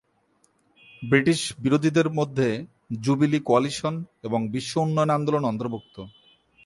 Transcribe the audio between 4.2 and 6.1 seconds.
এবং বিশ্ব উন্নয়ন আন্দোলন অন্তর্ভুক্ত।